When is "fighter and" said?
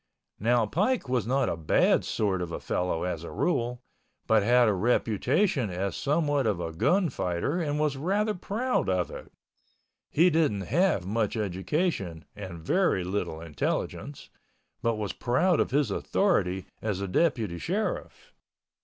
7.11-7.79